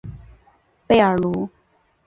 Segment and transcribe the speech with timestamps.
[0.87, 1.47] 贝尔卢。